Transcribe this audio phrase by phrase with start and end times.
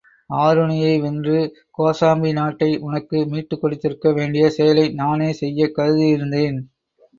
[0.35, 1.35] ஆருணியை வென்று
[1.77, 6.59] கோசாம்பி நாட்டை உனக்கு மீட்டுக் கொடுத்திருக்க வேண்டிய செயலை நானே செய்யக் கருதியிருந்தேன்.